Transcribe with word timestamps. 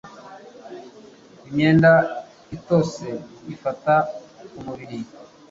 Imyenda 1.47 1.91
itose 2.57 3.07
ifata 3.53 3.93
kumubiri 4.51 4.99